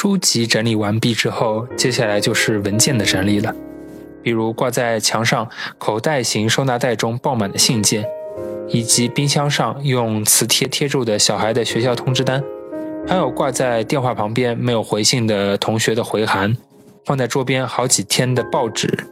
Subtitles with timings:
[0.00, 3.54] 书籍整理完毕之后，接下来就是文件的整理了，
[4.22, 5.46] 比如挂在墙上
[5.76, 8.06] 口袋型收纳袋中爆满的信件，
[8.66, 12.42] 以及冰箱上用磁贴贴住的小孩的学校通知单，
[13.06, 16.56] 还有挂在电话旁边没有回信的同学的回函，
[17.04, 19.06] 放在桌边好几天的报纸。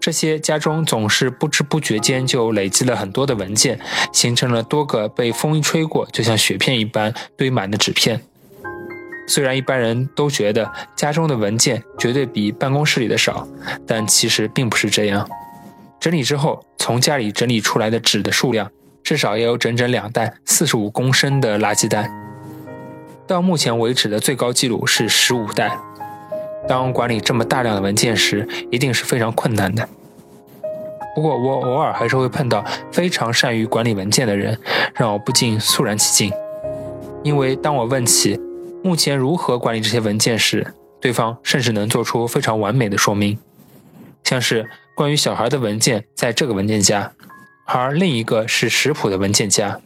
[0.00, 3.78] 这些家中总是不知不觉间就累积了很多的文件，
[4.12, 8.20] 形成了多个被风一吹过就像雪片一般堆满的纸片。
[9.26, 13.46] 虽然一般人都觉得家中的文件绝对比办公室里的少，
[13.86, 15.28] 但其实并不是这样。
[15.98, 18.70] 整理之后，从家里整理出来的纸的数量
[19.02, 22.10] 至少也有整整两袋四十五公升的垃圾袋。
[23.26, 25.76] 到目前为止的最高纪录是十五袋。
[26.68, 29.88] 当管理这么大量的文件时，一定是非常困难的。
[31.14, 34.58] 不过，我偶尔还是会碰到非常善于管理文件的人，
[34.94, 36.32] 让我不禁肃然起敬。
[37.24, 38.38] 因为当我问起
[38.86, 43.36] 目前如何管理这些文件时，对方甚至能做出非常完美的说明，
[44.22, 47.10] 像是关于小孩的文件在这个文件夹，
[47.66, 49.80] 而另一个是食谱的文件夹。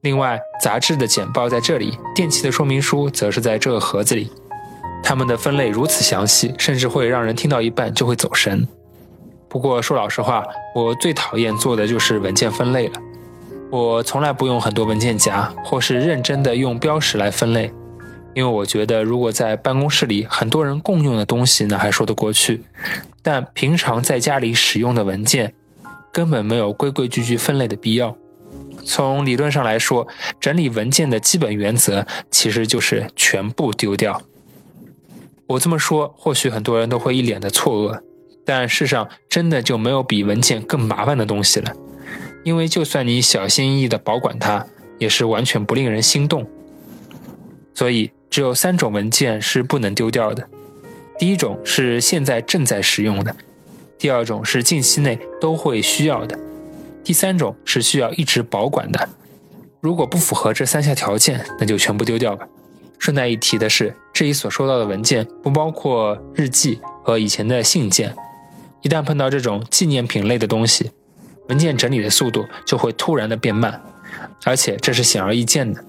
[0.00, 4.32] 另外，杂志的简报在这里，电器的说明书则是在这个盒子里。
[5.02, 8.66] 他们的分类如此详细，甚至会让人听到一半就会走神。
[9.50, 10.42] 不过说老实话，
[10.74, 12.94] 我最讨厌做的就是文件分类了。
[13.70, 17.70] 我从来不用很多文件夹，或是认真的用标识来分类，
[18.34, 22.62] 因为我觉得如果在办公室里很多人共用的东西，那还说得过去。
[23.22, 25.52] 但平常在家里使用的文件，
[26.12, 28.16] 根本没有规规矩矩分类的必要。
[28.84, 30.06] 从理论上来说，
[30.40, 34.22] 整理文件的基本原则其实就是全部丢掉。
[35.46, 38.00] 我这么说，或许很多人都会一脸的错愕，
[38.44, 41.72] 但世上真的就没有比文件更麻烦的东西了。
[42.42, 44.64] 因为就算你小心翼翼地保管它，
[44.98, 46.48] 也是完全不令人心动。
[47.74, 50.48] 所以，只有三种文件是不能丢掉的：
[51.18, 53.32] 第一种是现在正在使用的；
[53.98, 56.38] 第二种是近期内都会需要的；
[57.02, 59.08] 第三种是需要一直保管的。
[59.80, 62.46] 如果不符合这三项条件，那就全部丢掉吧。
[62.98, 68.14] 顺带一提的是，这里所收到的文件不包括日记和以前的信件。
[68.82, 70.90] 一旦碰到这种纪念品类的东西，
[71.48, 73.82] 文件整理的速度就会突然的变慢，
[74.44, 75.82] 而且这是显而易见的。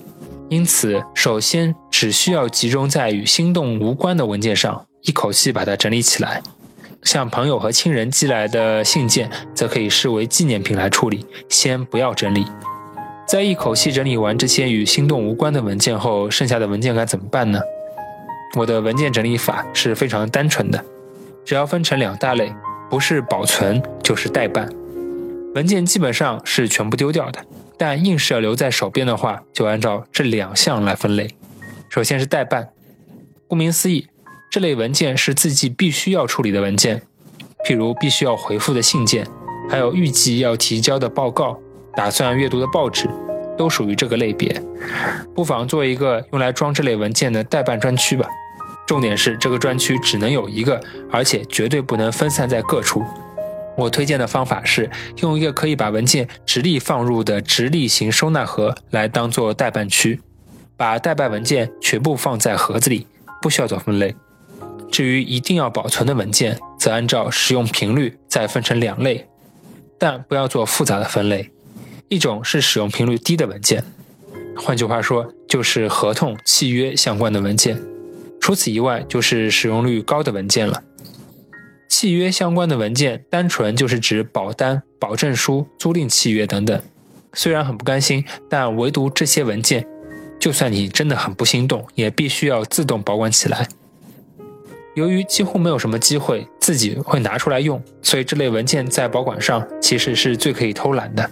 [0.50, 6.42] 因此，首先只需要集中在与心动无关的文件上，一口气把它整理起来。
[7.04, 12.44] 像朋友和亲人寄来的信件，则可以视为纪念品来处理，先不要整理。
[13.28, 17.62] 在一口气整理完这些与心动无关的文件后，剩下的文件该怎么办呢？
[18.58, 20.84] 我的文件整理法是非常单纯的，
[21.46, 22.52] 只要分成两大类，
[22.90, 24.68] 不是保存就是代办。
[25.54, 27.46] 文件基本上是全部丢掉的，
[27.78, 31.30] 但硬是要留在手边的话，就按照这两项来分类。
[31.92, 32.70] 首先是代办，
[33.50, 34.08] 顾名思义，
[34.50, 37.02] 这类文件是自己必须要处理的文件，
[37.66, 39.28] 譬如必须要回复的信件，
[39.70, 41.60] 还有预计要提交的报告。
[41.94, 43.10] 打算阅读的报纸，
[43.58, 44.64] 都属于这个类别，
[45.36, 48.26] 不妨做一个用来装这类文件的代办专区吧。
[48.88, 50.82] 重点是这个专区只能有一个，
[51.12, 53.04] 而且绝对不能分散在各处。
[53.76, 60.22] 我推荐的方法是用一个可以把文件直立放入的直立型收纳盒来当做代办区，
[60.82, 63.06] 把代办文件全部放在盒子里，
[63.40, 64.16] 不需要做分类。
[64.92, 69.28] 至于一定要保存的文件，则按照使用频率再分成两类，
[70.00, 71.52] 但不要做复杂的分类。
[72.10, 73.84] 一种是使用频率低的文件，
[74.58, 77.80] 换句话说就是合同、契约相关的文件。
[78.40, 80.82] 除此以外，就是使用率高的文件了。
[81.88, 86.82] 契约相关的文件，单纯就是指保单、保证书、租赁契约等等。
[87.34, 89.88] 虽然很不甘心，但唯独这些文件，
[90.42, 93.68] 就算你真的很不心动，也必须要自动保管起来。
[94.96, 101.30] 由于几乎没有什么机会自己会拿出来用，所以这类文件在保管上其实是最可以偷懒的。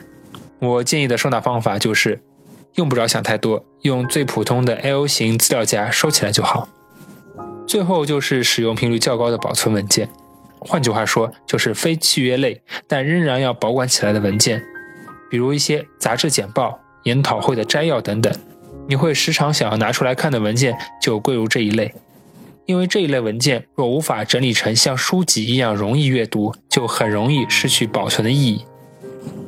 [0.60, 2.22] 我建议的收纳方法就是，
[2.76, 6.70] 用不着想太多，用最普通的 L 型资料夹收起来就好。
[7.66, 10.08] 最后就是使用频率较高的保存文件，
[10.60, 14.64] 换句话说就是非契约类但仍然要保管起来的文件，
[15.32, 18.32] 比如一些杂志简报、研讨会的摘要等等，
[18.90, 21.94] 你会时常想要拿出来看的文件就归入这一类。
[22.66, 28.64] 因为这一类文件若无法整理成像书籍一样容易阅读，就很容易失去保存的意义。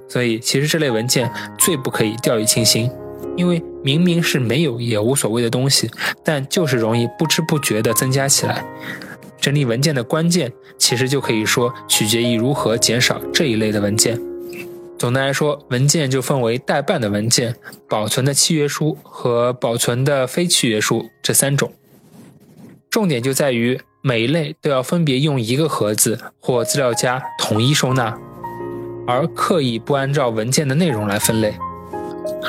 [0.09, 2.89] 所以，其实这类文件最不可以掉以轻心，
[3.37, 5.89] 因为明明是没有也无所谓的东西，
[6.23, 8.63] 但就是容易不知不觉地增加起来。
[9.39, 14.19] 整理文件的关键，其实就可以说取决于如何减少这一类的文件。
[15.01, 17.55] 总的来说，文件就分为代办的文件、
[17.89, 21.73] 保存的契约书和保存的非契约书这三种。
[22.87, 28.15] 重点就在于每一类都要分别用一个盒子或资料夹统一收纳，
[29.07, 31.55] 而刻意不按照文件的内容来分类。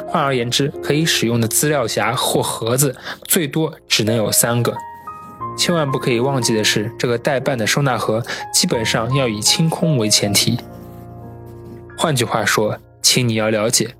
[0.06, 2.94] 换而言之，可以使用的资料夹或盒子
[3.25, 4.76] 最多只能有三个。
[5.56, 8.22] 千万不可以忘记的是，这个代办的收纳盒
[8.52, 10.58] 基本上要以清空为前提。
[12.02, 13.94] 换句话说，请你要了解，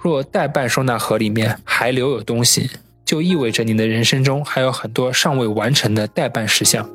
[0.00, 2.70] 若待办收纳盒里面还留有东西，
[3.04, 6.88] 就意味着你的人生中还有很多尚未完成的待办事项。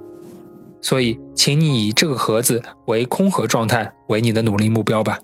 [0.81, 5.19] 所以，请你以这个盒子为空盒状态为你的努力目标吧。